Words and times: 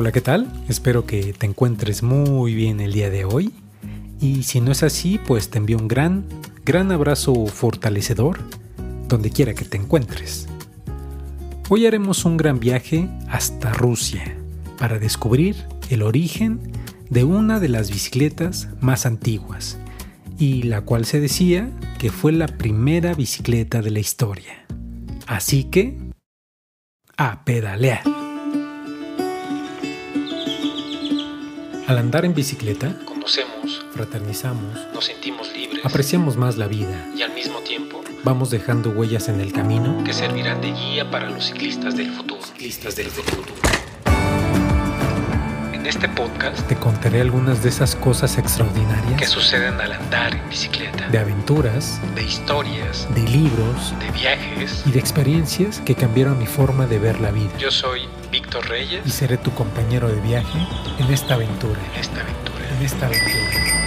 Hola, 0.00 0.12
¿qué 0.12 0.20
tal? 0.20 0.46
Espero 0.68 1.06
que 1.06 1.32
te 1.32 1.46
encuentres 1.46 2.04
muy 2.04 2.54
bien 2.54 2.78
el 2.78 2.92
día 2.92 3.10
de 3.10 3.24
hoy. 3.24 3.52
Y 4.20 4.44
si 4.44 4.60
no 4.60 4.70
es 4.70 4.84
así, 4.84 5.18
pues 5.26 5.50
te 5.50 5.58
envío 5.58 5.76
un 5.76 5.88
gran, 5.88 6.24
gran 6.64 6.92
abrazo 6.92 7.48
fortalecedor 7.48 8.38
donde 9.08 9.30
quiera 9.30 9.54
que 9.54 9.64
te 9.64 9.76
encuentres. 9.76 10.46
Hoy 11.68 11.84
haremos 11.84 12.24
un 12.24 12.36
gran 12.36 12.60
viaje 12.60 13.08
hasta 13.28 13.72
Rusia 13.72 14.36
para 14.78 15.00
descubrir 15.00 15.56
el 15.90 16.02
origen 16.02 16.60
de 17.10 17.24
una 17.24 17.58
de 17.58 17.68
las 17.68 17.90
bicicletas 17.90 18.68
más 18.80 19.04
antiguas 19.04 19.78
y 20.38 20.62
la 20.62 20.82
cual 20.82 21.06
se 21.06 21.18
decía 21.18 21.72
que 21.98 22.12
fue 22.12 22.30
la 22.30 22.46
primera 22.46 23.14
bicicleta 23.14 23.82
de 23.82 23.90
la 23.90 23.98
historia. 23.98 24.64
Así 25.26 25.64
que, 25.64 25.98
a 27.16 27.44
pedalear. 27.44 28.17
Al 31.88 31.96
andar 31.96 32.26
en 32.26 32.34
bicicleta, 32.34 32.94
conocemos, 33.06 33.82
fraternizamos, 33.92 34.78
nos 34.92 35.06
sentimos 35.06 35.50
libres, 35.56 35.82
apreciamos 35.86 36.36
más 36.36 36.58
la 36.58 36.66
vida 36.66 37.10
y 37.16 37.22
al 37.22 37.32
mismo 37.32 37.60
tiempo 37.60 38.02
vamos 38.24 38.50
dejando 38.50 38.90
huellas 38.90 39.30
en 39.30 39.40
el 39.40 39.54
camino 39.54 40.04
que 40.04 40.12
servirán 40.12 40.60
de 40.60 40.72
guía 40.72 41.10
para 41.10 41.30
los 41.30 41.46
ciclistas 41.46 41.96
del 41.96 42.10
futuro. 42.10 42.42
Ciclistas 42.42 42.94
del 42.94 43.06
futuro. 43.06 43.57
Este 45.88 46.06
podcast 46.06 46.68
te 46.68 46.76
contaré 46.76 47.22
algunas 47.22 47.62
de 47.62 47.70
esas 47.70 47.96
cosas 47.96 48.36
extraordinarias 48.36 49.18
que 49.18 49.26
suceden 49.26 49.80
al 49.80 49.92
andar 49.92 50.34
en 50.34 50.46
bicicleta, 50.50 51.08
de 51.08 51.18
aventuras, 51.18 51.98
de 52.14 52.24
historias, 52.24 53.08
de 53.14 53.22
libros, 53.22 53.94
de 53.98 54.10
viajes. 54.10 54.82
y 54.84 54.90
de 54.90 54.98
experiencias 54.98 55.80
que 55.80 55.94
cambiaron 55.94 56.38
mi 56.38 56.44
forma 56.44 56.86
de 56.86 56.98
ver 56.98 57.18
la 57.22 57.30
vida. 57.30 57.56
Yo 57.58 57.70
soy 57.70 58.02
Víctor 58.30 58.68
Reyes. 58.68 59.00
Y 59.06 59.10
seré 59.10 59.38
tu 59.38 59.50
compañero 59.52 60.08
de 60.08 60.20
viaje 60.20 60.58
en 60.98 61.10
esta 61.10 61.32
aventura, 61.32 61.80
en 61.94 62.00
esta 62.00 62.20
aventura, 62.20 62.68
en 62.76 62.84
esta 62.84 63.06
aventura. 63.06 63.77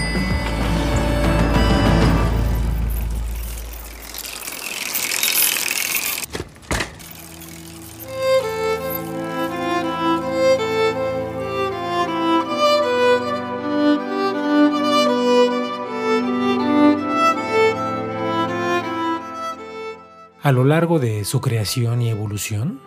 A 20.51 20.53
lo 20.53 20.65
largo 20.65 20.99
de 20.99 21.23
su 21.23 21.39
creación 21.39 22.01
y 22.01 22.09
evolución, 22.09 22.81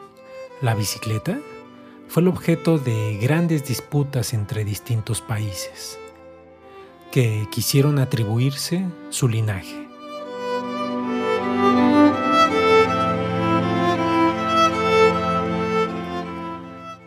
la 0.61 0.75
bicicleta 0.75 1.41
fue 2.09 2.20
el 2.20 2.29
objeto 2.29 2.77
de 2.77 3.17
grandes 3.17 3.65
disputas 3.65 4.34
entre 4.34 4.67
distintos 4.67 5.23
países 5.23 5.98
que 7.11 7.48
quisieron 7.51 7.98
atribuirse 7.98 8.85
su 9.09 9.29
linaje. 9.29 9.89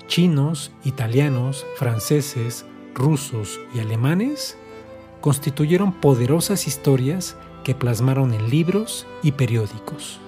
Chinos, 0.07 0.71
italianos, 0.83 1.67
franceses, 1.75 2.65
rusos 2.95 3.59
y 3.75 3.79
alemanes 3.79 4.57
constituyeron 5.21 5.93
poderosas 5.93 6.65
historias 6.65 7.37
que 7.63 7.75
plasmaron 7.75 8.33
en 8.33 8.49
libros 8.49 9.05
y 9.21 9.33
periódicos 9.33 10.19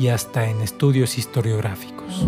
y 0.00 0.08
hasta 0.08 0.48
en 0.48 0.62
estudios 0.62 1.18
historiográficos. 1.18 2.26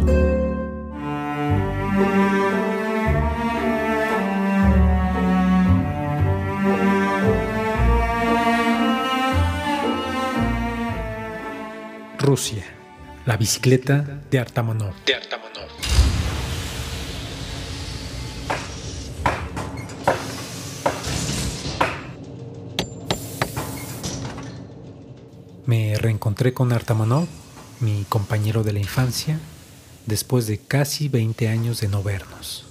Rusia, 12.19 12.63
la 13.24 13.39
bicicleta 13.39 14.20
de 14.30 14.39
Artamonov. 14.39 14.92
De 15.07 15.14
Artamonov. 15.14 15.69
Me 25.64 25.96
reencontré 25.96 26.52
con 26.52 26.70
Artamonov 26.70 27.42
mi 27.83 28.05
compañero 28.09 28.63
de 28.63 28.73
la 28.73 28.79
infancia, 28.79 29.39
después 30.07 30.47
de 30.47 30.59
casi 30.59 31.09
20 31.09 31.48
años 31.48 31.81
de 31.81 31.89
no 31.89 32.03
vernos. 32.03 32.65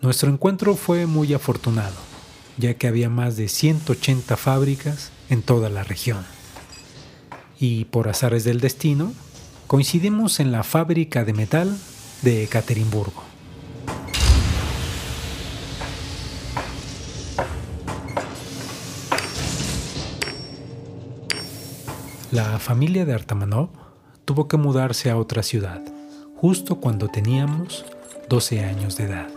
Nuestro 0.00 0.30
encuentro 0.30 0.76
fue 0.76 1.06
muy 1.06 1.34
afortunado, 1.34 1.96
ya 2.56 2.74
que 2.74 2.86
había 2.86 3.10
más 3.10 3.36
de 3.36 3.48
180 3.48 4.36
fábricas 4.36 5.10
en 5.28 5.42
toda 5.42 5.68
la 5.68 5.82
región. 5.82 6.24
Y 7.58 7.86
por 7.86 8.08
azares 8.08 8.44
del 8.44 8.60
destino, 8.60 9.12
coincidimos 9.66 10.40
en 10.40 10.52
la 10.52 10.62
fábrica 10.62 11.24
de 11.24 11.32
metal 11.32 11.76
de 12.22 12.44
Ekaterimburgo. 12.44 13.24
La 22.30 22.58
familia 22.58 23.04
de 23.06 23.14
Artamanov 23.14 23.87
tuvo 24.28 24.46
que 24.46 24.58
mudarse 24.58 25.10
a 25.10 25.16
otra 25.16 25.42
ciudad, 25.42 25.80
justo 26.36 26.80
cuando 26.80 27.08
teníamos 27.08 27.86
12 28.28 28.62
años 28.62 28.98
de 28.98 29.04
edad. 29.04 29.28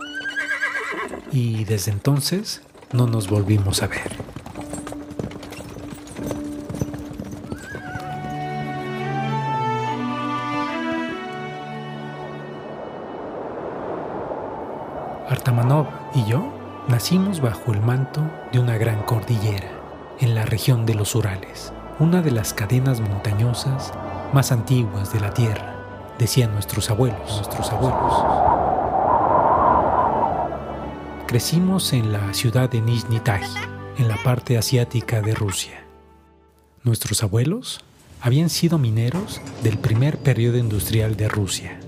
Y 1.32 1.64
desde 1.64 1.92
entonces 1.92 2.60
no 2.92 3.06
nos 3.06 3.30
volvimos 3.30 3.82
a 3.82 3.86
ver. 3.86 4.12
Artamanov 15.26 15.86
y 16.14 16.26
yo 16.26 16.52
nacimos 16.88 17.40
bajo 17.40 17.72
el 17.72 17.80
manto 17.80 18.20
de 18.52 18.58
una 18.58 18.76
gran 18.76 19.02
cordillera, 19.04 19.70
en 20.20 20.34
la 20.34 20.44
región 20.44 20.84
de 20.84 20.94
los 20.94 21.14
Urales, 21.14 21.72
una 21.98 22.20
de 22.20 22.32
las 22.32 22.52
cadenas 22.52 23.00
montañosas 23.00 23.94
más 24.32 24.52
antiguas 24.52 25.12
de 25.12 25.20
la 25.20 25.34
tierra, 25.34 25.74
decían 26.18 26.52
nuestros 26.52 26.90
abuelos, 26.90 27.36
nuestros 27.36 27.70
abuelos. 27.70 28.12
Crecimos 31.26 31.92
en 31.92 32.12
la 32.12 32.32
ciudad 32.34 32.70
de 32.70 32.80
Nizhny 32.80 33.20
Tagil, 33.20 33.60
en 33.98 34.08
la 34.08 34.16
parte 34.22 34.56
asiática 34.56 35.20
de 35.20 35.34
Rusia. 35.34 35.84
Nuestros 36.82 37.22
abuelos 37.22 37.80
habían 38.20 38.50
sido 38.50 38.78
mineros 38.78 39.40
del 39.62 39.78
primer 39.78 40.18
periodo 40.18 40.58
industrial 40.58 41.16
de 41.16 41.28
Rusia 41.28 41.80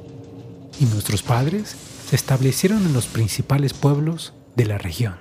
y 0.81 0.85
nuestros 0.87 1.23
padres 1.23 1.77
se 2.07 2.17
establecieron 2.17 2.85
en 2.85 2.93
los 2.93 3.07
principales 3.07 3.73
pueblos 3.73 4.35
de 4.57 4.67
la 4.67 4.79
región. 4.79 5.17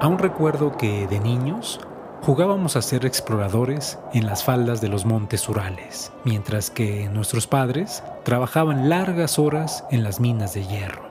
Aún 0.00 0.18
recuerdo 0.18 0.76
que 0.76 1.06
de 1.08 1.20
niños 1.20 1.80
Jugábamos 2.28 2.76
a 2.76 2.82
ser 2.82 3.06
exploradores 3.06 3.98
en 4.12 4.26
las 4.26 4.44
faldas 4.44 4.82
de 4.82 4.90
los 4.90 5.06
montes 5.06 5.48
Urales, 5.48 6.12
mientras 6.26 6.68
que 6.68 7.08
nuestros 7.08 7.46
padres 7.46 8.02
trabajaban 8.22 8.90
largas 8.90 9.38
horas 9.38 9.86
en 9.90 10.04
las 10.04 10.20
minas 10.20 10.52
de 10.52 10.66
hierro. 10.66 11.08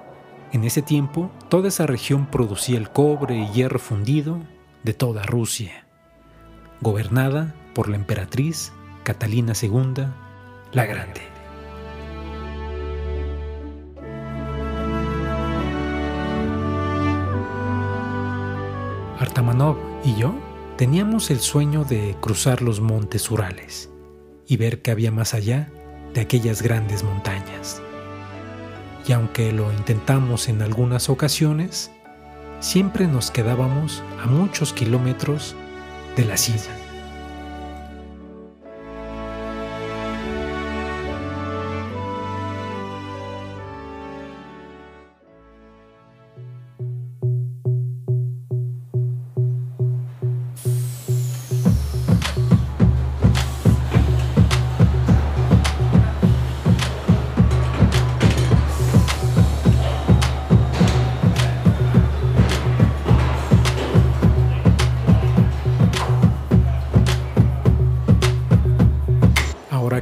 En 0.51 0.63
ese 0.63 0.83
tiempo, 0.83 1.31
toda 1.49 1.69
esa 1.69 1.87
región 1.87 2.27
producía 2.27 2.77
el 2.77 2.91
cobre 2.91 3.35
y 3.35 3.47
hierro 3.47 3.79
fundido 3.79 4.37
de 4.83 4.93
toda 4.93 5.23
Rusia, 5.23 5.87
gobernada 6.81 7.55
por 7.73 7.89
la 7.89 7.95
emperatriz 7.95 8.71
Catalina 9.03 9.53
II 9.59 10.05
la 10.71 10.85
Grande. 10.85 11.21
Artamanov 19.19 19.77
y 20.03 20.13
yo 20.13 20.35
Teníamos 20.77 21.31
el 21.31 21.39
sueño 21.39 21.85
de 21.85 22.15
cruzar 22.21 22.61
los 22.61 22.81
montes 22.81 23.31
Urales 23.31 23.89
y 24.45 24.57
ver 24.57 24.83
qué 24.83 24.91
había 24.91 25.11
más 25.11 25.33
allá 25.33 25.71
de 26.13 26.21
aquellas 26.21 26.61
grandes 26.61 27.03
montañas. 27.03 27.81
Y 29.07 29.11
aunque 29.13 29.51
lo 29.51 29.73
intentamos 29.73 30.47
en 30.49 30.61
algunas 30.61 31.09
ocasiones, 31.09 31.89
siempre 32.59 33.07
nos 33.07 33.31
quedábamos 33.31 34.03
a 34.23 34.27
muchos 34.27 34.71
kilómetros 34.71 35.55
de 36.15 36.25
la 36.25 36.37
silla. 36.37 36.86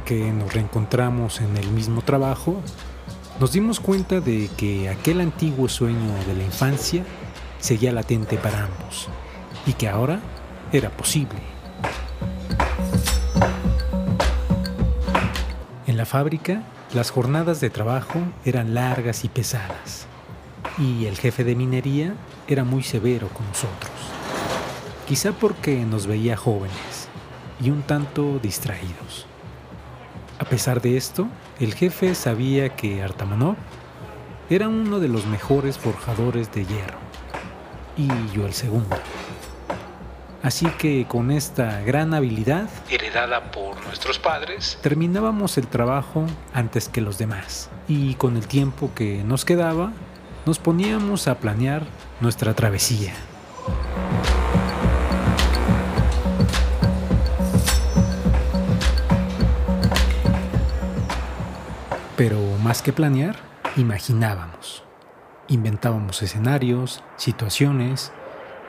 Que 0.06 0.32
nos 0.32 0.54
reencontramos 0.54 1.40
en 1.40 1.56
el 1.56 1.68
mismo 1.72 2.00
trabajo, 2.00 2.62
nos 3.40 3.52
dimos 3.52 3.80
cuenta 3.80 4.20
de 4.20 4.48
que 4.56 4.88
aquel 4.88 5.20
antiguo 5.20 5.68
sueño 5.68 6.14
de 6.26 6.34
la 6.34 6.44
infancia 6.44 7.04
seguía 7.58 7.92
latente 7.92 8.38
para 8.38 8.64
ambos 8.64 9.08
y 9.66 9.72
que 9.72 9.88
ahora 9.88 10.20
era 10.72 10.90
posible. 10.90 11.40
En 15.86 15.96
la 15.96 16.06
fábrica, 16.06 16.62
las 16.94 17.10
jornadas 17.10 17.60
de 17.60 17.68
trabajo 17.68 18.20
eran 18.44 18.74
largas 18.74 19.24
y 19.24 19.28
pesadas 19.28 20.06
y 20.78 21.06
el 21.06 21.18
jefe 21.18 21.42
de 21.42 21.56
minería 21.56 22.14
era 22.46 22.62
muy 22.62 22.84
severo 22.84 23.28
con 23.28 23.46
nosotros, 23.48 23.92
quizá 25.08 25.32
porque 25.32 25.84
nos 25.84 26.06
veía 26.06 26.36
jóvenes 26.36 27.08
y 27.60 27.70
un 27.70 27.82
tanto 27.82 28.38
distraídos. 28.38 29.26
A 30.38 30.44
pesar 30.44 30.82
de 30.82 30.96
esto, 30.96 31.28
el 31.60 31.74
jefe 31.74 32.14
sabía 32.14 32.70
que 32.70 33.02
Artamanov 33.02 33.56
era 34.50 34.68
uno 34.68 35.00
de 35.00 35.08
los 35.08 35.26
mejores 35.26 35.78
forjadores 35.78 36.52
de 36.52 36.66
hierro 36.66 36.98
y 37.96 38.08
yo 38.34 38.46
el 38.46 38.52
segundo. 38.52 38.96
Así 40.42 40.66
que 40.78 41.06
con 41.08 41.30
esta 41.30 41.80
gran 41.80 42.14
habilidad, 42.14 42.68
heredada 42.88 43.50
por 43.50 43.82
nuestros 43.84 44.18
padres, 44.18 44.78
terminábamos 44.82 45.58
el 45.58 45.66
trabajo 45.66 46.26
antes 46.52 46.88
que 46.88 47.00
los 47.00 47.18
demás. 47.18 47.70
Y 47.88 48.14
con 48.14 48.36
el 48.36 48.46
tiempo 48.46 48.90
que 48.94 49.24
nos 49.24 49.44
quedaba, 49.44 49.92
nos 50.44 50.58
poníamos 50.58 51.26
a 51.26 51.38
planear 51.38 51.82
nuestra 52.20 52.54
travesía. 52.54 53.14
Pero 62.16 62.40
más 62.62 62.80
que 62.80 62.94
planear, 62.94 63.36
imaginábamos. 63.76 64.82
Inventábamos 65.48 66.22
escenarios, 66.22 67.02
situaciones 67.16 68.10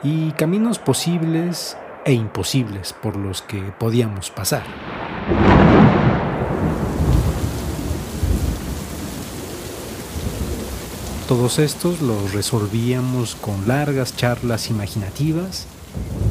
y 0.02 0.32
caminos 0.32 0.78
posibles 0.78 1.76
e 2.04 2.12
imposibles 2.12 2.92
por 2.92 3.16
los 3.16 3.40
que 3.42 3.60
podíamos 3.78 4.30
pasar. 4.30 4.64
Todos 11.26 11.58
estos 11.58 12.00
los 12.00 12.32
resolvíamos 12.32 13.34
con 13.34 13.66
largas 13.66 14.16
charlas 14.16 14.70
imaginativas 14.70 15.66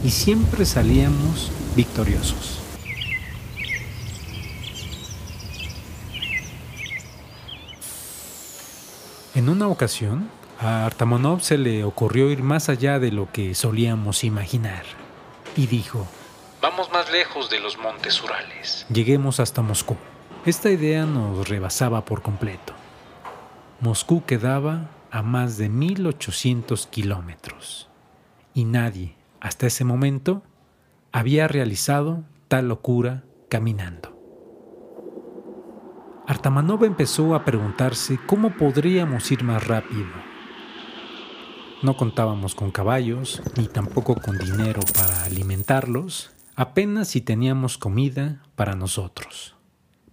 y 0.03 0.11
siempre 0.11 0.65
salíamos 0.65 1.51
victoriosos. 1.75 2.57
En 9.37 9.49
una 9.49 9.66
ocasión, 9.77 10.27
a 10.59 10.87
Artamonov 10.87 11.41
se 11.41 11.55
le 11.59 11.83
ocurrió 11.83 12.31
ir 12.31 12.41
más 12.41 12.67
allá 12.67 12.97
de 12.97 13.11
lo 13.11 13.31
que 13.31 13.53
solíamos 13.53 14.23
imaginar 14.23 14.83
y 15.55 15.67
dijo, 15.67 16.07
Vamos 16.63 16.91
más 16.91 17.11
lejos 17.11 17.51
de 17.51 17.59
los 17.59 17.77
montes 17.77 18.23
Urales. 18.23 18.87
Lleguemos 18.91 19.39
hasta 19.39 19.61
Moscú. 19.61 19.95
Esta 20.47 20.71
idea 20.71 21.05
nos 21.05 21.47
rebasaba 21.47 22.05
por 22.05 22.23
completo. 22.23 22.73
Moscú 23.79 24.25
quedaba 24.25 24.89
a 25.11 25.21
más 25.21 25.59
de 25.59 25.69
1800 25.69 26.87
kilómetros 26.87 27.87
y 28.55 28.65
nadie, 28.65 29.15
hasta 29.39 29.67
ese 29.67 29.83
momento, 29.83 30.41
había 31.11 31.47
realizado 31.47 32.23
tal 32.47 32.67
locura 32.67 33.25
caminando. 33.47 34.16
Artamanov 36.27 36.83
empezó 36.83 37.35
a 37.35 37.45
preguntarse 37.45 38.19
cómo 38.25 38.49
podríamos 38.49 39.31
ir 39.31 39.45
más 39.45 39.65
rápido. 39.65 40.09
No 41.81 41.95
contábamos 41.95 42.53
con 42.53 42.69
caballos, 42.69 43.41
ni 43.55 43.67
tampoco 43.67 44.15
con 44.15 44.37
dinero 44.37 44.81
para 44.93 45.23
alimentarlos, 45.23 46.31
apenas 46.57 47.07
si 47.07 47.21
teníamos 47.21 47.77
comida 47.77 48.41
para 48.57 48.75
nosotros. 48.75 49.55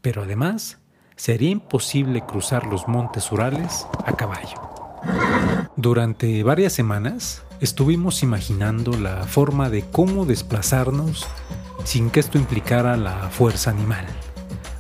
Pero 0.03 0.23
además, 0.23 0.79
sería 1.17 1.51
imposible 1.51 2.25
cruzar 2.25 2.65
los 2.69 2.87
montes 2.87 3.33
Urales 3.33 3.85
a 4.07 4.13
caballo. 4.13 4.61
Durante 5.75 6.45
varias 6.45 6.73
semanas 6.75 7.43
estuvimos 7.59 8.23
imaginando 8.23 8.93
la 8.93 9.25
forma 9.25 9.69
de 9.69 9.83
cómo 9.91 10.27
desplazarnos 10.27 11.27
sin 11.83 12.11
que 12.11 12.21
esto 12.21 12.39
implicara 12.39 12.97
la 12.97 13.31
fuerza 13.31 13.71
animal 13.71 14.07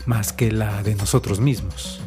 más 0.06 0.32
que 0.32 0.50
la 0.52 0.82
de 0.82 0.94
nosotros 0.94 1.40
mismos. 1.40 2.00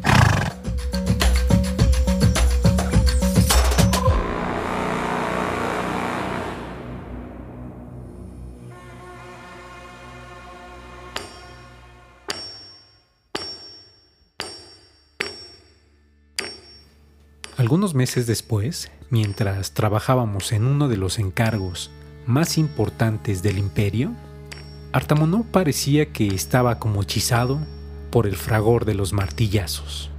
Algunos 17.56 17.92
meses 17.92 18.28
después, 18.28 18.90
mientras 19.10 19.74
trabajábamos 19.74 20.52
en 20.52 20.64
uno 20.64 20.86
de 20.88 20.96
los 20.96 21.18
encargos 21.18 21.90
más 22.24 22.56
importantes 22.56 23.42
del 23.42 23.58
imperio, 23.58 24.14
Artamonó 24.92 25.42
parecía 25.42 26.12
que 26.12 26.28
estaba 26.28 26.78
como 26.78 27.02
hechizado 27.02 27.58
por 28.10 28.26
el 28.26 28.36
fragor 28.36 28.84
de 28.84 28.94
los 28.94 29.12
martillazos. 29.12 30.10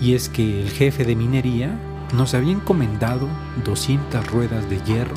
Y 0.00 0.14
es 0.14 0.28
que 0.28 0.62
el 0.62 0.70
jefe 0.70 1.04
de 1.04 1.14
minería 1.14 1.78
nos 2.14 2.34
había 2.34 2.52
encomendado 2.52 3.28
200 3.64 4.26
ruedas 4.26 4.68
de 4.68 4.80
hierro 4.82 5.14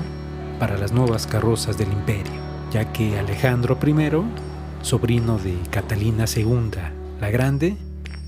para 0.60 0.78
las 0.78 0.92
nuevas 0.92 1.28
carrozas 1.28 1.78
del 1.78 1.92
imperio, 1.92 2.34
ya 2.72 2.94
que 2.94 3.18
Alejandro 3.20 3.78
I, 3.86 4.86
sobrino 4.86 5.38
de 5.38 5.58
Catalina 5.72 6.26
II 6.34 6.72
la 7.20 7.30
Grande, 7.30 7.78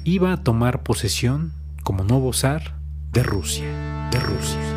iba 0.03 0.33
a 0.33 0.43
tomar 0.43 0.83
posesión 0.83 1.53
como 1.83 2.03
nuevo 2.03 2.33
zar 2.33 2.75
de 3.11 3.23
Rusia, 3.23 4.09
de 4.11 4.19
Rusia. 4.19 4.76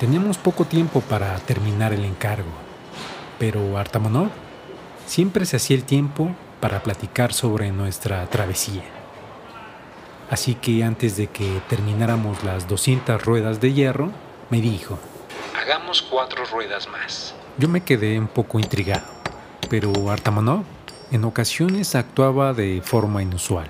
Teníamos 0.00 0.36
poco 0.36 0.66
tiempo 0.66 1.00
para 1.00 1.34
terminar 1.38 1.94
el 1.94 2.04
encargo, 2.04 2.50
pero 3.38 3.78
Artamonov 3.78 4.28
siempre 5.06 5.46
se 5.46 5.56
hacía 5.56 5.74
el 5.74 5.84
tiempo 5.84 6.36
para 6.60 6.82
platicar 6.82 7.32
sobre 7.32 7.72
nuestra 7.72 8.26
travesía. 8.26 8.82
Así 10.28 10.54
que 10.54 10.84
antes 10.84 11.16
de 11.16 11.28
que 11.28 11.62
termináramos 11.70 12.44
las 12.44 12.68
200 12.68 13.24
ruedas 13.24 13.62
de 13.62 13.72
hierro, 13.72 14.12
me 14.50 14.60
dijo, 14.60 14.98
Hagamos 15.58 16.02
cuatro 16.02 16.44
ruedas 16.44 16.86
más. 16.88 17.34
Yo 17.56 17.66
me 17.66 17.80
quedé 17.80 18.18
un 18.18 18.28
poco 18.28 18.58
intrigado, 18.58 19.06
pero 19.70 20.10
Artamonov 20.10 20.64
en 21.10 21.24
ocasiones 21.24 21.94
actuaba 21.94 22.52
de 22.52 22.82
forma 22.84 23.22
inusual. 23.22 23.68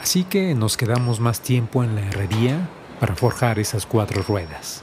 Así 0.00 0.24
que 0.24 0.54
nos 0.54 0.78
quedamos 0.78 1.20
más 1.20 1.42
tiempo 1.42 1.84
en 1.84 1.94
la 1.94 2.00
herrería 2.00 2.70
para 3.00 3.16
forjar 3.16 3.58
esas 3.58 3.84
cuatro 3.84 4.22
ruedas. 4.22 4.82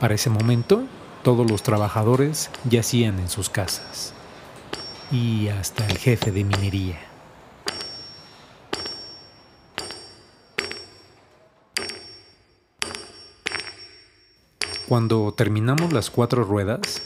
Para 0.00 0.14
ese 0.14 0.28
momento, 0.28 0.84
todos 1.22 1.50
los 1.50 1.62
trabajadores 1.62 2.50
yacían 2.68 3.18
en 3.18 3.28
sus 3.28 3.48
casas 3.48 4.12
y 5.10 5.48
hasta 5.48 5.86
el 5.86 5.96
jefe 5.96 6.32
de 6.32 6.44
minería. 6.44 6.98
Cuando 14.88 15.32
terminamos 15.32 15.92
las 15.92 16.10
cuatro 16.10 16.44
ruedas, 16.44 17.02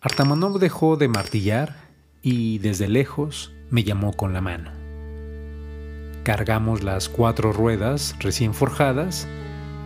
Artamanov 0.00 0.58
dejó 0.58 0.96
de 0.96 1.06
martillar 1.08 1.76
y 2.22 2.58
desde 2.58 2.88
lejos 2.88 3.52
me 3.70 3.84
llamó 3.84 4.14
con 4.14 4.32
la 4.32 4.40
mano. 4.40 4.72
Cargamos 6.24 6.82
las 6.82 7.08
cuatro 7.08 7.52
ruedas 7.52 8.16
recién 8.18 8.52
forjadas 8.54 9.28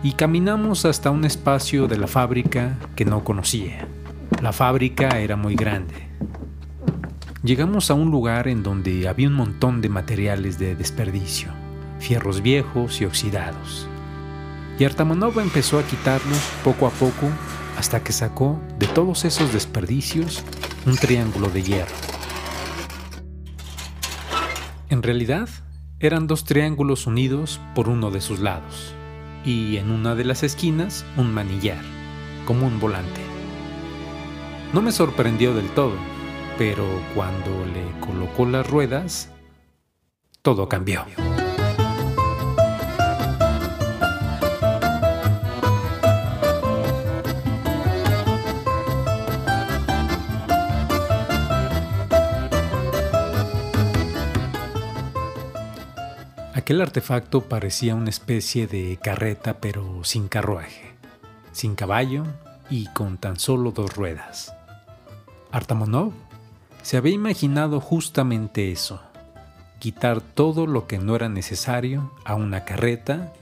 y 0.01 0.13
caminamos 0.13 0.85
hasta 0.85 1.11
un 1.11 1.25
espacio 1.25 1.87
de 1.87 1.97
la 1.97 2.07
fábrica 2.07 2.77
que 2.95 3.05
no 3.05 3.23
conocía. 3.23 3.87
La 4.41 4.53
fábrica 4.53 5.19
era 5.19 5.35
muy 5.35 5.55
grande. 5.55 6.07
Llegamos 7.43 7.91
a 7.91 7.93
un 7.93 8.11
lugar 8.11 8.47
en 8.47 8.63
donde 8.63 9.07
había 9.07 9.27
un 9.27 9.33
montón 9.33 9.81
de 9.81 9.89
materiales 9.89 10.59
de 10.59 10.75
desperdicio, 10.75 11.49
fierros 11.99 12.41
viejos 12.41 13.01
y 13.01 13.05
oxidados. 13.05 13.87
Y 14.77 14.85
Artamanova 14.85 15.41
empezó 15.41 15.79
a 15.79 15.83
quitarlos 15.83 16.39
poco 16.63 16.87
a 16.87 16.91
poco 16.91 17.27
hasta 17.77 18.01
que 18.01 18.13
sacó 18.13 18.59
de 18.77 18.87
todos 18.87 19.25
esos 19.25 19.51
desperdicios 19.53 20.43
un 20.85 20.95
triángulo 20.95 21.49
de 21.49 21.63
hierro. 21.63 21.95
En 24.89 25.03
realidad, 25.03 25.49
eran 25.99 26.27
dos 26.27 26.45
triángulos 26.45 27.07
unidos 27.07 27.59
por 27.75 27.89
uno 27.89 28.09
de 28.11 28.21
sus 28.21 28.39
lados, 28.39 28.95
y 29.45 29.77
en 29.77 29.91
una 29.91 30.15
de 30.15 30.25
las 30.25 30.43
esquinas 30.43 31.05
un 31.17 31.33
manillar, 31.33 31.83
como 32.45 32.67
un 32.67 32.79
volante. 32.79 33.21
No 34.73 34.81
me 34.81 34.91
sorprendió 34.91 35.53
del 35.53 35.69
todo, 35.69 35.95
pero 36.57 36.85
cuando 37.15 37.65
le 37.73 37.99
colocó 37.99 38.45
las 38.45 38.69
ruedas, 38.69 39.31
todo 40.41 40.69
cambió. 40.69 41.05
Aquel 56.69 56.81
artefacto 56.81 57.41
parecía 57.41 57.95
una 57.95 58.11
especie 58.11 58.67
de 58.67 58.99
carreta 59.01 59.59
pero 59.59 60.03
sin 60.03 60.27
carruaje, 60.27 60.93
sin 61.51 61.73
caballo 61.73 62.25
y 62.69 62.85
con 62.93 63.17
tan 63.17 63.39
solo 63.39 63.71
dos 63.71 63.95
ruedas. 63.95 64.53
Artamonov 65.51 66.13
se 66.83 66.97
había 66.97 67.15
imaginado 67.15 67.81
justamente 67.81 68.71
eso, 68.71 69.01
quitar 69.79 70.21
todo 70.21 70.67
lo 70.67 70.85
que 70.85 70.99
no 70.99 71.15
era 71.15 71.27
necesario 71.27 72.13
a 72.23 72.35
una 72.35 72.65
carreta 72.65 73.33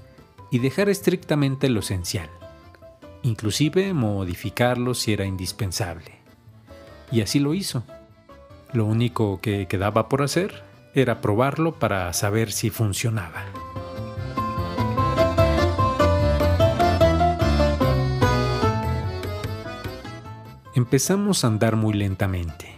y 0.49 0.59
dejar 0.59 0.87
estrictamente 0.87 1.67
lo 1.67 1.81
esencial, 1.81 2.29
inclusive 3.23 3.93
modificarlo 3.93 4.93
si 4.93 5.11
era 5.11 5.25
indispensable. 5.25 6.13
Y 7.11 7.19
así 7.19 7.41
lo 7.41 7.53
hizo. 7.53 7.83
Lo 8.71 8.85
único 8.85 9.41
que 9.41 9.67
quedaba 9.67 10.07
por 10.07 10.21
hacer 10.21 10.66
era 11.01 11.21
probarlo 11.21 11.73
para 11.75 12.11
saber 12.13 12.51
si 12.51 12.69
funcionaba. 12.69 13.45
Empezamos 20.73 21.43
a 21.43 21.47
andar 21.47 21.75
muy 21.75 21.93
lentamente. 21.93 22.73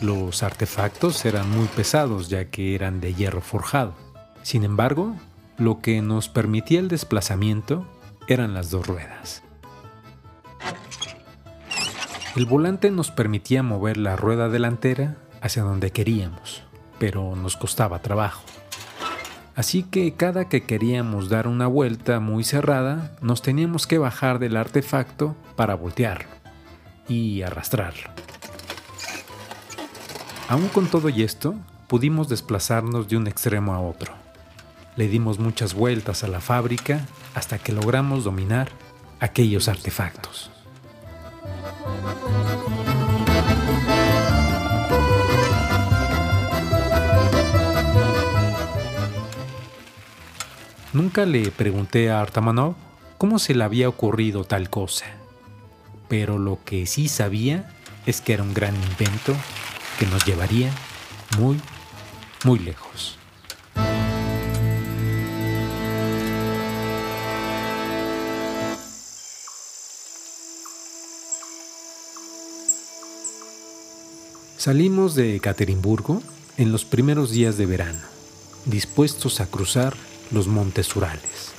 Los 0.00 0.42
artefactos 0.42 1.24
eran 1.24 1.50
muy 1.50 1.66
pesados 1.66 2.28
ya 2.28 2.46
que 2.46 2.74
eran 2.74 3.00
de 3.00 3.14
hierro 3.14 3.40
forjado. 3.40 3.94
Sin 4.42 4.64
embargo, 4.64 5.16
lo 5.56 5.80
que 5.80 6.00
nos 6.02 6.28
permitía 6.28 6.78
el 6.78 6.88
desplazamiento 6.88 7.86
eran 8.28 8.54
las 8.54 8.70
dos 8.70 8.86
ruedas. 8.86 9.42
El 12.36 12.46
volante 12.46 12.90
nos 12.90 13.10
permitía 13.10 13.62
mover 13.64 13.96
la 13.96 14.14
rueda 14.14 14.48
delantera 14.48 15.16
hacia 15.40 15.62
donde 15.62 15.90
queríamos 15.90 16.67
pero 16.98 17.36
nos 17.36 17.56
costaba 17.56 18.00
trabajo. 18.00 18.42
Así 19.54 19.82
que 19.82 20.14
cada 20.14 20.48
que 20.48 20.62
queríamos 20.62 21.28
dar 21.28 21.48
una 21.48 21.66
vuelta 21.66 22.20
muy 22.20 22.44
cerrada, 22.44 23.16
nos 23.20 23.42
teníamos 23.42 23.88
que 23.88 23.98
bajar 23.98 24.38
del 24.38 24.56
artefacto 24.56 25.34
para 25.56 25.74
voltearlo 25.74 26.28
y 27.08 27.42
arrastrarlo. 27.42 28.10
Aún 30.48 30.68
con 30.68 30.86
todo 30.86 31.08
y 31.08 31.24
esto, 31.24 31.56
pudimos 31.88 32.28
desplazarnos 32.28 33.08
de 33.08 33.16
un 33.16 33.26
extremo 33.26 33.74
a 33.74 33.80
otro. 33.80 34.12
Le 34.94 35.08
dimos 35.08 35.38
muchas 35.38 35.74
vueltas 35.74 36.22
a 36.22 36.28
la 36.28 36.40
fábrica 36.40 37.04
hasta 37.34 37.58
que 37.58 37.72
logramos 37.72 38.24
dominar 38.24 38.68
aquellos 39.20 39.68
artefactos. 39.68 40.50
Nunca 50.98 51.26
le 51.26 51.52
pregunté 51.52 52.10
a 52.10 52.20
Artamanov 52.20 52.74
cómo 53.18 53.38
se 53.38 53.54
le 53.54 53.62
había 53.62 53.88
ocurrido 53.88 54.42
tal 54.42 54.68
cosa, 54.68 55.06
pero 56.08 56.40
lo 56.40 56.58
que 56.64 56.86
sí 56.86 57.06
sabía 57.06 57.70
es 58.04 58.20
que 58.20 58.32
era 58.32 58.42
un 58.42 58.52
gran 58.52 58.74
invento 58.74 59.32
que 60.00 60.06
nos 60.06 60.26
llevaría 60.26 60.72
muy, 61.38 61.60
muy 62.42 62.58
lejos. 62.58 63.16
Salimos 74.56 75.14
de 75.14 75.36
Ekaterimburgo 75.36 76.24
en 76.56 76.72
los 76.72 76.84
primeros 76.84 77.30
días 77.30 77.56
de 77.56 77.66
verano, 77.66 78.00
dispuestos 78.64 79.40
a 79.40 79.46
cruzar 79.46 79.94
los 80.30 80.46
montes 80.46 80.94
Urales. 80.94 81.52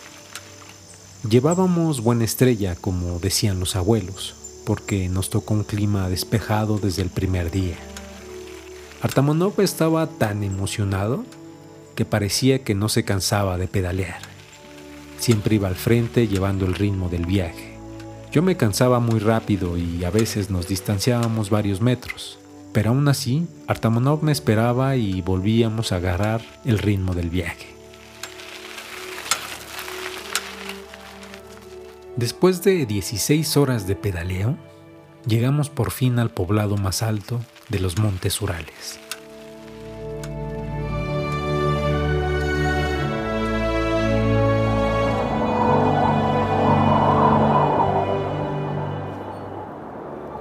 Llevábamos 1.27 2.01
buena 2.01 2.23
estrella, 2.23 2.75
como 2.79 3.19
decían 3.19 3.59
los 3.59 3.75
abuelos, 3.75 4.35
porque 4.65 5.09
nos 5.09 5.29
tocó 5.29 5.53
un 5.53 5.63
clima 5.63 6.07
despejado 6.09 6.77
desde 6.77 7.01
el 7.01 7.09
primer 7.09 7.51
día. 7.51 7.75
Artamonov 9.01 9.59
estaba 9.61 10.07
tan 10.07 10.43
emocionado 10.43 11.25
que 11.95 12.05
parecía 12.05 12.63
que 12.63 12.75
no 12.75 12.87
se 12.87 13.03
cansaba 13.03 13.57
de 13.57 13.67
pedalear. 13.67 14.21
Siempre 15.17 15.55
iba 15.55 15.67
al 15.67 15.75
frente 15.75 16.27
llevando 16.27 16.65
el 16.65 16.75
ritmo 16.75 17.09
del 17.09 17.25
viaje. 17.25 17.77
Yo 18.31 18.41
me 18.41 18.55
cansaba 18.57 18.99
muy 18.99 19.19
rápido 19.19 19.77
y 19.77 20.03
a 20.05 20.11
veces 20.11 20.49
nos 20.49 20.67
distanciábamos 20.67 21.49
varios 21.49 21.81
metros, 21.81 22.39
pero 22.71 22.91
aún 22.91 23.07
así 23.07 23.47
Artamonov 23.67 24.23
me 24.23 24.31
esperaba 24.31 24.95
y 24.95 25.21
volvíamos 25.21 25.91
a 25.91 25.95
agarrar 25.95 26.41
el 26.63 26.77
ritmo 26.77 27.15
del 27.15 27.29
viaje. 27.29 27.78
Después 32.19 32.61
de 32.63 32.85
16 32.85 33.55
horas 33.55 33.87
de 33.87 33.95
pedaleo, 33.95 34.57
llegamos 35.25 35.69
por 35.69 35.89
fin 35.89 36.19
al 36.19 36.29
poblado 36.29 36.75
más 36.75 37.01
alto 37.01 37.39
de 37.69 37.79
los 37.79 37.97
Montes 37.97 38.41
Urales. 38.41 38.99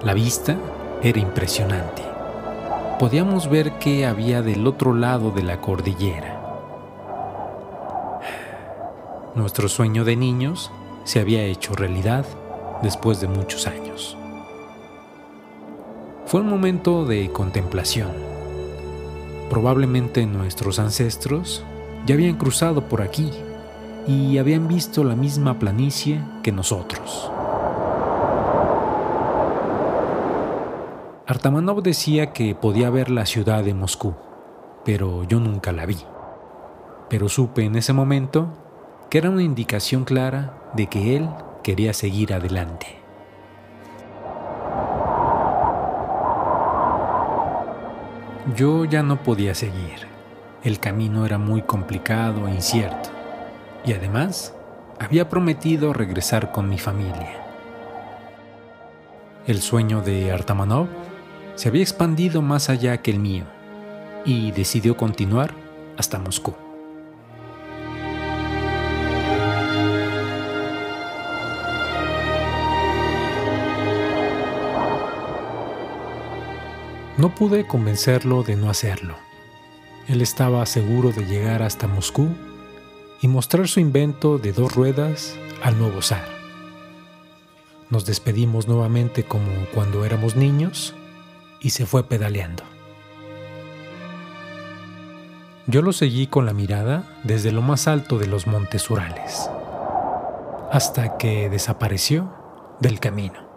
La 0.02 0.14
vista 0.14 0.56
era 1.00 1.20
impresionante. 1.20 2.02
Podíamos 2.99 3.49
ver 3.49 3.78
qué 3.78 4.04
había 4.04 4.42
del 4.42 4.66
otro 4.66 4.94
lado 4.94 5.30
de 5.30 5.44
la 5.44 5.61
cordillera. 5.61 6.40
Nuestro 9.37 9.68
sueño 9.68 10.04
de 10.04 10.16
niños 10.16 10.73
se 11.05 11.21
había 11.21 11.43
hecho 11.45 11.75
realidad 11.75 12.25
después 12.83 13.21
de 13.21 13.28
muchos 13.28 13.67
años. 13.67 14.17
Fue 16.26 16.40
un 16.40 16.50
momento 16.50 17.07
de 17.07 17.33
contemplación. 17.33 18.11
Probablemente 19.49 20.26
nuestros 20.26 20.78
ancestros 20.78 21.64
ya 22.07 22.14
habían 22.14 22.37
cruzado 22.37 22.83
por 22.88 23.00
aquí 23.00 23.31
y 24.07 24.38
habían 24.38 24.69
visto 24.69 25.05
la 25.05 25.17
misma 25.17 25.59
planicie 25.59 26.23
que 26.43 26.52
nosotros. 26.52 27.31
Artamanov 31.26 31.83
decía 31.83 32.33
que 32.33 32.55
podía 32.55 32.88
ver 32.88 33.11
la 33.11 33.26
ciudad 33.26 33.62
de 33.62 33.75
Moscú, 33.75 34.14
pero 34.85 35.25
yo 35.25 35.40
nunca 35.40 35.73
la 35.73 35.85
vi. 35.85 35.99
Pero 37.11 37.28
supe 37.28 37.64
en 37.64 37.76
ese 37.76 37.93
momento 37.93 38.49
que 39.11 39.19
era 39.19 39.31
una 39.31 39.43
indicación 39.43 40.05
clara 40.05 40.71
de 40.75 40.87
que 40.87 41.17
él 41.17 41.29
quería 41.62 41.93
seguir 41.93 42.35
adelante. 42.35 42.99
Yo 48.55 48.85
ya 48.85 49.03
no 49.03 49.23
podía 49.23 49.55
seguir. 49.55 50.07
El 50.65 50.81
camino 50.81 51.27
era 51.27 51.38
muy 51.38 51.62
complicado 51.62 52.49
e 52.49 52.55
incierto. 52.55 53.11
Y 53.85 53.93
además, 53.93 54.55
había 54.99 55.29
prometido 55.29 55.93
regresar 55.93 56.50
con 56.50 56.69
mi 56.69 56.79
familia. 56.79 57.45
El 59.47 59.61
sueño 59.61 60.03
de 60.03 60.33
Artamanov 60.33 60.88
se 61.55 61.69
había 61.69 61.83
expandido 61.83 62.43
más 62.43 62.69
allá 62.69 62.99
que 62.99 63.11
el 63.11 63.19
mío 63.19 63.45
y 64.25 64.50
decidió 64.53 64.97
continuar 64.97 65.55
hasta 65.97 66.19
Moscú. 66.19 66.67
No 77.18 77.34
pude 77.34 77.66
convencerlo 77.66 78.44
de 78.44 78.54
no 78.54 78.70
hacerlo. 78.70 79.16
Él 80.06 80.22
estaba 80.22 80.64
seguro 80.66 81.10
de 81.10 81.26
llegar 81.26 81.64
hasta 81.64 81.88
Moscú 81.88 82.28
y 83.20 83.26
mostrar 83.26 83.66
su 83.66 83.80
invento 83.80 84.38
de 84.38 84.52
dos 84.52 84.72
ruedas 84.72 85.34
al 85.60 85.76
nuevo 85.80 86.00
zar. 86.00 86.28
Nos 87.90 88.06
despedimos 88.06 88.68
nuevamente 88.68 89.25
como 89.25 89.50
cuando 89.75 90.04
éramos 90.04 90.37
niños 90.37 90.94
y 91.60 91.70
se 91.70 91.87
fue 91.87 92.04
pedaleando. 92.04 92.62
Yo 95.66 95.82
lo 95.82 95.92
seguí 95.92 96.28
con 96.28 96.46
la 96.46 96.52
mirada 96.52 97.02
desde 97.25 97.50
lo 97.50 97.62
más 97.62 97.88
alto 97.88 98.18
de 98.18 98.28
los 98.28 98.46
montes 98.46 98.88
Urales, 98.90 99.50
hasta 100.70 101.18
que 101.18 101.50
desapareció 101.50 102.32
del 102.78 103.00
camino. 103.00 103.48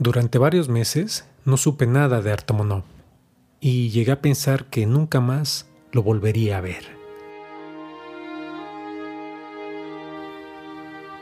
Durante 0.00 0.38
varios 0.38 0.68
meses 0.68 1.26
no 1.44 1.56
supe 1.56 1.84
nada 1.86 2.22
de 2.22 2.30
Artamonov 2.30 2.84
y 3.60 3.90
llegué 3.90 4.12
a 4.12 4.22
pensar 4.22 4.66
que 4.66 4.86
nunca 4.86 5.20
más 5.20 5.66
lo 5.90 6.04
volvería 6.04 6.58
a 6.58 6.60
ver. 6.60 6.84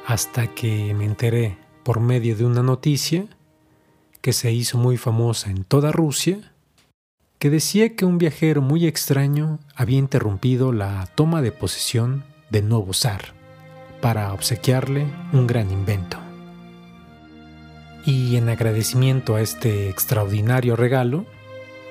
Hasta 0.06 0.54
que 0.54 0.92
me 0.92 1.06
enteré 1.06 1.56
por 1.84 2.00
medio 2.00 2.36
de 2.36 2.44
una 2.44 2.62
noticia 2.62 3.26
que 4.20 4.34
se 4.34 4.52
hizo 4.52 4.76
muy 4.76 4.98
famosa 4.98 5.50
en 5.50 5.64
toda 5.64 5.90
Rusia, 5.90 6.52
que 7.38 7.48
decía 7.48 7.96
que 7.96 8.04
un 8.04 8.18
viajero 8.18 8.60
muy 8.60 8.86
extraño 8.86 9.58
había 9.74 9.98
interrumpido 9.98 10.72
la 10.72 11.08
toma 11.14 11.40
de 11.40 11.52
posesión 11.52 12.24
del 12.50 12.68
nuevo 12.68 12.92
zar 12.92 13.32
para 14.02 14.34
obsequiarle 14.34 15.06
un 15.32 15.46
gran 15.46 15.70
invento. 15.70 16.25
Y 18.06 18.36
en 18.36 18.48
agradecimiento 18.48 19.34
a 19.34 19.40
este 19.40 19.90
extraordinario 19.90 20.76
regalo, 20.76 21.26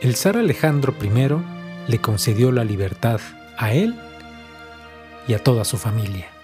el 0.01 0.15
zar 0.15 0.37
Alejandro 0.37 0.95
I 1.03 1.91
le 1.91 1.99
concedió 1.99 2.53
la 2.53 2.63
libertad 2.63 3.19
a 3.57 3.73
él 3.73 3.95
y 5.27 5.33
a 5.33 5.43
toda 5.43 5.65
su 5.65 5.77
familia. 5.77 6.34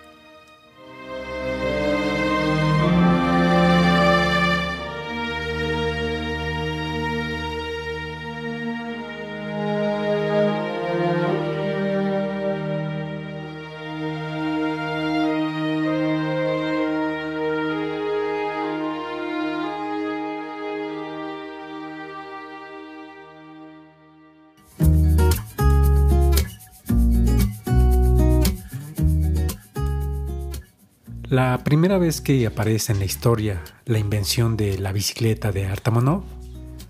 La 31.31 31.63
primera 31.63 31.97
vez 31.97 32.19
que 32.19 32.45
aparece 32.45 32.91
en 32.91 32.99
la 32.99 33.05
historia 33.05 33.63
la 33.85 33.99
invención 33.99 34.57
de 34.57 34.77
la 34.77 34.91
bicicleta 34.91 35.53
de 35.53 35.65
Artamonov 35.65 36.23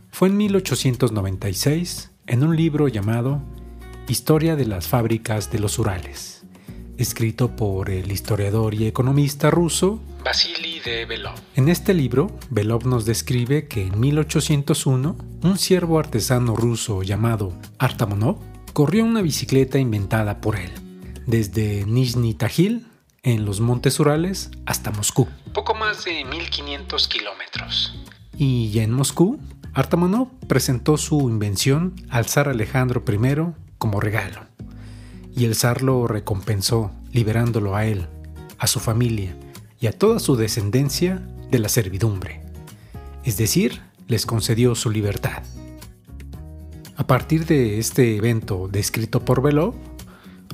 fue 0.10 0.30
en 0.30 0.38
1896 0.38 2.10
en 2.26 2.44
un 2.44 2.56
libro 2.56 2.88
llamado 2.88 3.40
Historia 4.08 4.56
de 4.56 4.66
las 4.66 4.88
fábricas 4.88 5.52
de 5.52 5.60
los 5.60 5.78
Urales, 5.78 6.42
escrito 6.98 7.56
por 7.56 7.92
el 7.92 8.12
historiador 8.12 8.74
y 8.74 8.88
economista 8.88 9.52
ruso 9.52 10.02
Vasily 10.26 10.80
de 10.80 11.06
Belov. 11.06 11.36
En 11.56 11.70
este 11.70 11.94
libro, 11.94 12.36
Belov 12.50 12.88
nos 12.88 13.06
describe 13.06 13.68
que 13.68 13.86
en 13.86 14.00
1801 14.00 15.18
un 15.44 15.58
siervo 15.60 16.00
artesano 16.00 16.56
ruso 16.56 17.04
llamado 17.04 17.54
Artamonov 17.78 18.40
corrió 18.74 19.06
una 19.06 19.22
bicicleta 19.22 19.78
inventada 19.78 20.42
por 20.42 20.56
él, 20.56 20.72
desde 21.28 21.86
Nizhny 21.86 22.34
Tagil 22.34 22.88
en 23.24 23.46
los 23.46 23.60
Montes 23.60 24.00
Urales 24.00 24.50
hasta 24.66 24.92
Moscú. 24.92 25.28
Poco 25.54 25.76
más 25.76 26.06
de 26.06 26.26
1500 26.26 27.08
kilómetros. 27.08 27.94
Y 28.36 28.72
ya 28.72 28.84
en 28.84 28.92
Moscú, 28.92 29.40
Artamonov 29.74 30.30
presentó 30.48 30.98
su 30.98 31.30
invención 31.30 31.96
al 32.10 32.26
zar 32.26 32.50
Alejandro 32.50 33.04
I 33.08 33.54
como 33.78 34.00
regalo. 34.00 34.48
Y 35.36 35.46
el 35.46 35.56
zar 35.56 35.82
lo 35.82 36.08
recompensó 36.08 36.92
liberándolo 37.12 37.76
a 37.76 37.86
él, 37.86 38.08
a 38.58 38.68
su 38.68 38.80
familia 38.80 39.36
y 39.80 39.88
a 39.88 39.98
toda 39.98 40.20
su 40.20 40.36
descendencia 40.36 41.22
de 41.52 41.60
la 41.60 41.70
servidumbre. 41.70 42.42
Es 43.24 43.38
decir, 43.38 43.82
les 44.08 44.26
concedió 44.26 44.74
su 44.76 44.90
libertad. 44.90 45.44
A 46.96 47.08
partir 47.08 47.46
de 47.46 47.80
este 47.80 48.16
evento 48.16 48.68
descrito 48.68 49.24
por 49.24 49.42
Belov, 49.42 49.76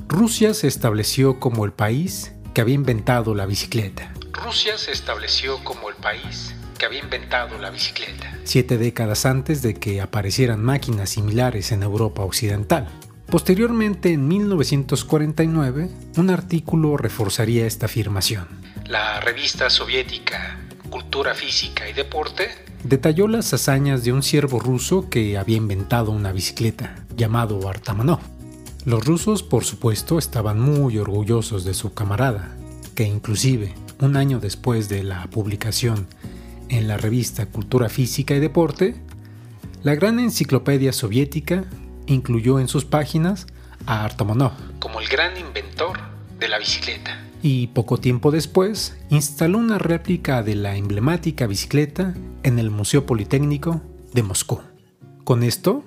Rusia 0.06 0.54
se 0.54 0.68
estableció 0.68 1.40
como 1.40 1.64
el 1.64 1.72
país 1.72 2.32
que 2.58 2.62
había 2.62 2.74
inventado 2.74 3.36
la 3.36 3.46
bicicleta. 3.46 4.12
Rusia 4.32 4.76
se 4.78 4.90
estableció 4.90 5.62
como 5.62 5.90
el 5.90 5.94
país 5.94 6.56
que 6.76 6.86
había 6.86 6.98
inventado 6.98 7.56
la 7.56 7.70
bicicleta. 7.70 8.36
Siete 8.42 8.78
décadas 8.78 9.26
antes 9.26 9.62
de 9.62 9.74
que 9.74 10.00
aparecieran 10.00 10.64
máquinas 10.64 11.10
similares 11.10 11.70
en 11.70 11.84
Europa 11.84 12.22
Occidental. 12.22 12.88
Posteriormente, 13.26 14.12
en 14.12 14.26
1949, 14.26 15.88
un 16.16 16.30
artículo 16.30 16.96
reforzaría 16.96 17.64
esta 17.64 17.86
afirmación. 17.86 18.48
La 18.88 19.20
revista 19.20 19.70
soviética 19.70 20.58
Cultura 20.90 21.34
Física 21.34 21.88
y 21.88 21.92
Deporte 21.92 22.48
detalló 22.82 23.28
las 23.28 23.54
hazañas 23.54 24.02
de 24.02 24.12
un 24.12 24.24
siervo 24.24 24.58
ruso 24.58 25.08
que 25.08 25.38
había 25.38 25.58
inventado 25.58 26.10
una 26.10 26.32
bicicleta, 26.32 26.96
llamado 27.16 27.68
Artamanov. 27.68 28.18
Los 28.88 29.04
rusos, 29.04 29.42
por 29.42 29.66
supuesto, 29.66 30.18
estaban 30.18 30.58
muy 30.58 30.96
orgullosos 30.96 31.62
de 31.62 31.74
su 31.74 31.92
camarada, 31.92 32.56
que 32.94 33.04
inclusive, 33.04 33.74
un 34.00 34.16
año 34.16 34.40
después 34.40 34.88
de 34.88 35.02
la 35.02 35.26
publicación 35.26 36.06
en 36.70 36.88
la 36.88 36.96
revista 36.96 37.44
Cultura 37.44 37.90
Física 37.90 38.34
y 38.34 38.40
Deporte, 38.40 38.96
la 39.82 39.94
gran 39.94 40.18
enciclopedia 40.18 40.94
soviética 40.94 41.66
incluyó 42.06 42.60
en 42.60 42.66
sus 42.66 42.86
páginas 42.86 43.46
a 43.84 44.06
Artamonov 44.06 44.52
como 44.78 45.00
el 45.00 45.08
gran 45.08 45.36
inventor 45.36 45.98
de 46.40 46.48
la 46.48 46.58
bicicleta. 46.58 47.22
Y 47.42 47.66
poco 47.66 47.98
tiempo 47.98 48.30
después 48.30 48.96
instaló 49.10 49.58
una 49.58 49.76
réplica 49.76 50.42
de 50.42 50.54
la 50.54 50.76
emblemática 50.76 51.46
bicicleta 51.46 52.14
en 52.42 52.58
el 52.58 52.70
Museo 52.70 53.04
Politécnico 53.04 53.82
de 54.14 54.22
Moscú. 54.22 54.62
Con 55.24 55.42
esto, 55.42 55.84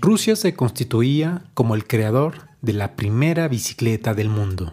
Rusia 0.00 0.36
se 0.36 0.54
constituía 0.54 1.42
como 1.54 1.74
el 1.74 1.86
creador 1.86 2.48
de 2.62 2.72
la 2.72 2.96
primera 2.96 3.48
bicicleta 3.48 4.14
del 4.14 4.28
mundo. 4.28 4.72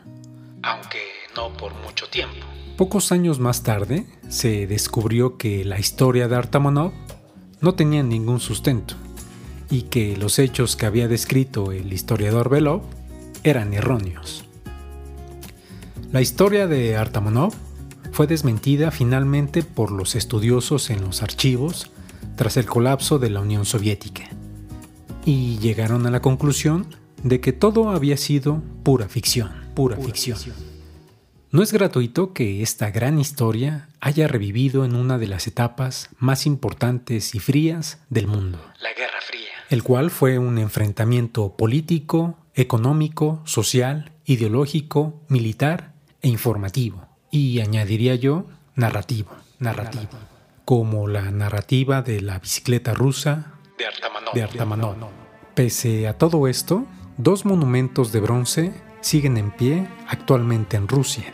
Aunque 0.64 1.00
no 1.36 1.56
por 1.58 1.74
mucho 1.84 2.08
tiempo. 2.10 2.46
Pocos 2.78 3.12
años 3.12 3.40
más 3.40 3.64
tarde 3.64 4.06
se 4.30 4.68
descubrió 4.68 5.38
que 5.38 5.66
la 5.66 5.80
historia 5.80 6.28
de 6.28 6.36
Artamonov 6.36 6.92
no 7.62 7.76
tenía 7.76 8.04
ningún 8.04 8.40
sustento 8.40 8.96
y 9.70 9.84
que 9.84 10.18
los 10.18 10.40
hechos 10.40 10.76
que 10.76 10.86
había 10.86 11.08
descrito 11.08 11.72
el 11.72 11.92
historiador 11.94 12.50
Belov 12.50 12.82
eran 13.44 13.74
erróneos. 13.74 14.46
La 16.12 16.22
historia 16.22 16.68
de 16.68 16.98
Artamonov 16.98 17.54
fue 18.12 18.28
desmentida 18.28 18.92
finalmente 18.92 19.64
por 19.64 19.92
los 19.92 20.16
estudiosos 20.16 20.90
en 20.90 21.02
los 21.02 21.24
archivos 21.24 21.92
tras 22.36 22.58
el 22.58 22.66
colapso 22.66 23.20
de 23.20 23.30
la 23.30 23.42
Unión 23.42 23.66
Soviética 23.66 24.30
y 25.26 25.58
llegaron 25.58 26.06
a 26.06 26.12
la 26.12 26.22
conclusión 26.22 26.86
de 27.24 27.42
que 27.42 27.52
todo 27.52 27.90
había 27.90 28.16
sido 28.16 28.62
pura 28.84 29.10
ficción, 29.10 29.52
pura, 29.74 29.98
ficción. 29.98 30.38
No 31.52 31.64
es 31.64 31.74
gratuito 31.74 32.34
que 32.34 32.62
esta 32.62 32.92
gran 32.92 33.20
historia 33.20 33.90
haya 34.00 34.28
revivido 34.28 34.86
en 34.86 34.96
una 34.96 35.18
de 35.18 35.28
las 35.28 35.48
etapas 35.48 36.10
más 36.20 36.46
importantes 36.46 37.34
y 37.34 37.40
frías 37.40 38.00
del 38.10 38.28
mundo. 38.28 38.60
La 38.82 38.94
Guerra 38.94 39.20
Fría. 39.22 39.50
El 39.70 39.82
cual 39.82 40.12
fue 40.12 40.38
un 40.38 40.58
enfrentamiento 40.58 41.56
político, 41.56 42.38
económico, 42.54 43.42
social, 43.46 44.12
ideológico, 44.26 45.22
militar 45.28 45.94
e 46.22 46.28
informativo. 46.28 47.08
Y 47.32 47.60
añadiría 47.62 48.16
yo, 48.16 48.46
narrativo, 48.76 49.32
narrativo. 49.60 50.10
Como 50.66 51.08
la 51.08 51.32
narrativa 51.32 52.02
de 52.02 52.22
la 52.22 52.40
bicicleta 52.40 52.94
rusa 52.94 53.55
de 54.34 54.44
Artamanov. 54.44 54.96
Pese 55.54 56.08
a 56.08 56.18
todo 56.18 56.48
esto, 56.48 56.86
dos 57.18 57.46
monumentos 57.46 58.12
de 58.12 58.20
bronce 58.20 58.74
siguen 59.02 59.38
en 59.38 59.52
pie 59.52 59.88
actualmente 60.08 60.78
en 60.78 60.88
Rusia, 60.88 61.34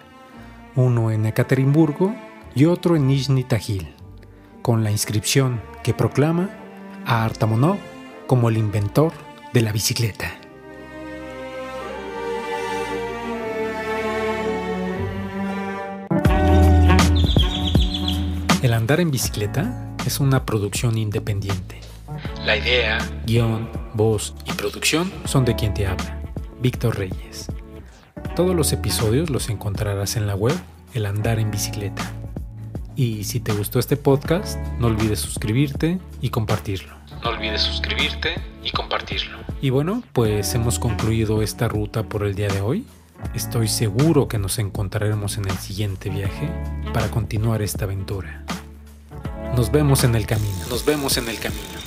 uno 0.76 1.12
en 1.12 1.26
Ekaterimburgo 1.26 2.14
y 2.54 2.66
otro 2.66 2.96
en 2.96 3.08
Nizhny 3.08 3.44
Tagil, 3.44 3.96
con 4.62 4.84
la 4.84 4.92
inscripción 4.92 5.62
que 5.84 5.94
proclama 5.94 6.50
a 7.06 7.24
Artamonov 7.26 7.78
como 8.28 8.50
el 8.50 8.58
inventor 8.58 9.14
de 9.54 9.62
la 9.62 9.72
bicicleta. 9.72 10.38
El 18.62 18.74
andar 18.74 19.00
en 19.00 19.10
bicicleta 19.10 19.96
es 20.06 20.20
una 20.20 20.46
producción 20.46 20.98
independiente 20.98 21.91
La 22.46 22.58
idea, 22.58 22.98
guion, 23.28 23.70
voz 23.94 24.34
y 24.46 24.54
producción 24.54 25.12
son 25.26 25.46
de 25.46 25.56
quien 25.56 25.76
te 25.76 25.86
habla, 25.86 26.20
Víctor 26.60 26.98
Reyes. 26.98 27.48
Todos 28.36 28.56
los 28.56 28.74
episodios 28.74 29.30
los 29.30 29.50
encontrarás 29.50 30.16
en 30.16 30.26
la 30.26 30.36
web 30.36 30.56
El 30.96 31.06
Andar 31.06 31.38
en 31.38 31.52
Bicicleta. 31.52 32.12
Y 32.96 33.26
si 33.26 33.42
te 33.42 33.54
gustó 33.54 33.78
este 33.78 33.96
podcast, 33.96 34.58
no 34.80 34.88
olvides 34.88 35.20
suscribirte 35.20 36.00
y 36.20 36.30
compartirlo. 36.30 36.94
no 37.24 37.30
olvides 37.30 37.62
suscribirte 37.62 38.34
y 38.64 38.72
compartirlo. 38.72 39.38
Y 39.62 39.70
bueno, 39.70 40.02
pues 40.12 40.56
hemos 40.56 40.80
concluido 40.80 41.44
esta 41.44 41.68
ruta 41.68 42.04
por 42.04 42.24
el 42.24 42.34
día 42.34 42.48
de 42.48 42.62
hoy. 42.62 42.88
Estoy 43.36 43.68
seguro 43.68 44.28
que 44.28 44.40
nos 44.40 44.58
encontraremos 44.58 45.38
en 45.38 45.46
el 45.46 45.58
siguiente 45.60 46.10
viaje 46.10 46.50
para 46.92 47.12
continuar 47.12 47.62
esta 47.62 47.86
aventura. 47.86 48.44
Nos 49.56 49.72
vemos 49.72 50.04
en 50.04 50.16
el 50.16 50.26
camino. 50.26 50.66
Nos 50.72 50.84
vemos 50.86 51.18
en 51.18 51.30
el 51.30 51.38
camino. 51.38 51.81